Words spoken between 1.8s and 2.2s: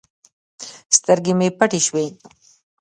سوې.